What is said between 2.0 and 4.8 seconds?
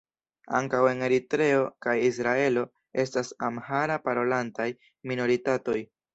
Israelo estas amhara-parolantaj